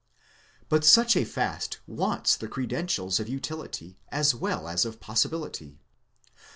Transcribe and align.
But 0.67 0.83
such 0.83 1.15
a 1.15 1.23
fast 1.23 1.77
wants 1.85 2.35
the 2.35 2.47
credentials 2.47 3.19
of 3.19 3.29
utility, 3.29 3.99
as 4.09 4.33
well 4.33 4.67
as 4.67 4.83
of 4.83 4.99
possibility. 4.99 5.77